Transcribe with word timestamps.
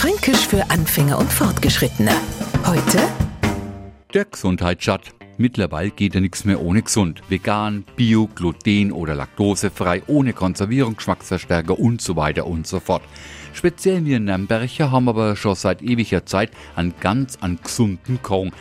Fränkisch 0.00 0.48
für 0.48 0.70
Anfänger 0.70 1.18
und 1.18 1.30
Fortgeschrittene. 1.30 2.12
Heute 2.64 3.06
Der 4.14 4.24
Gesundheitsschat. 4.24 5.12
Mittlerweile 5.36 5.90
geht 5.90 6.14
ja 6.14 6.22
nichts 6.22 6.46
mehr 6.46 6.62
ohne 6.62 6.80
gesund. 6.80 7.20
Vegan, 7.28 7.84
Bio, 7.96 8.26
Gluten 8.26 8.92
oder 8.92 9.14
laktosefrei, 9.14 10.02
ohne 10.06 10.32
Konservierung, 10.32 10.96
Geschmacksverstärker 10.96 11.78
und 11.78 12.00
so 12.00 12.16
weiter 12.16 12.46
und 12.46 12.66
so 12.66 12.80
fort. 12.80 13.02
Speziell 13.52 14.06
wir 14.06 14.16
in 14.16 14.24
Nürnberger 14.24 14.90
haben 14.90 15.06
aber 15.06 15.36
schon 15.36 15.54
seit 15.54 15.82
ewiger 15.82 16.24
Zeit 16.24 16.50
einen 16.76 16.94
ganz 16.98 17.36
an 17.42 17.58
gesunden 17.62 18.22
Kong. 18.22 18.52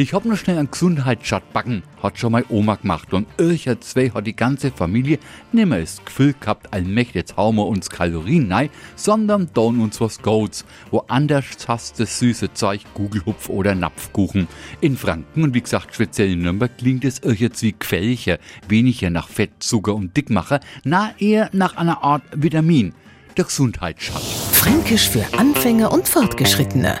Ich 0.00 0.14
hab 0.14 0.24
noch 0.24 0.36
schnell 0.36 0.58
einen 0.58 0.70
Gesundheitsschat 0.70 1.52
backen, 1.52 1.82
hat 2.00 2.20
schon 2.20 2.30
meine 2.30 2.46
Oma 2.50 2.76
gemacht 2.76 3.12
und 3.12 3.26
ircher 3.36 3.80
zwei 3.80 4.10
hat 4.10 4.28
die 4.28 4.36
ganze 4.36 4.70
Familie 4.70 5.18
nimmer 5.50 5.80
das 5.80 6.04
Gefühl 6.04 6.36
gehabt, 6.38 6.72
allmächtig 6.72 7.16
jetzt 7.16 7.36
hauen 7.36 7.56
wir 7.56 7.66
uns 7.66 7.90
Kalorien 7.90 8.52
rein, 8.52 8.70
sondern 8.94 9.52
tun 9.52 9.80
uns 9.80 10.00
was 10.00 10.22
Goats. 10.22 10.64
Woanders 10.92 11.66
hast 11.66 11.98
das 11.98 12.16
süße 12.20 12.52
Zeug, 12.52 12.82
Gugelhupf 12.94 13.48
oder 13.48 13.74
Napfkuchen. 13.74 14.46
In 14.80 14.96
Franken 14.96 15.42
und 15.42 15.54
wie 15.54 15.62
gesagt 15.62 15.92
speziell 15.96 16.30
in 16.30 16.42
Nürnberg 16.42 16.78
klingt 16.78 17.04
es 17.04 17.20
jetzt 17.24 17.64
wie 17.64 17.72
Quellche, 17.72 18.38
weniger 18.68 19.10
nach 19.10 19.28
Fett, 19.28 19.50
Zucker 19.58 19.96
und 19.96 20.16
Dickmacher, 20.16 20.60
na 20.84 21.10
eher 21.18 21.50
nach 21.52 21.76
einer 21.76 22.04
Art 22.04 22.22
Vitamin. 22.36 22.94
Der 23.36 23.46
Gesundheitsschat. 23.46 24.22
Fränkisch 24.22 25.08
für 25.08 25.24
Anfänger 25.36 25.90
und 25.90 26.06
Fortgeschrittene. 26.06 27.00